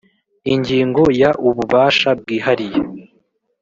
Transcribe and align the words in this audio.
Ingingo 0.53 1.03
ya 1.21 1.31
Ububasha 1.47 2.09
bwihariye 2.19 2.79